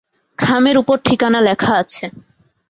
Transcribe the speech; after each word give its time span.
খামের 0.39 0.75
ওপর 0.77 0.97
ঠিকানা 1.05 1.39
লেখা 1.41 1.71
আছে। 1.73 2.05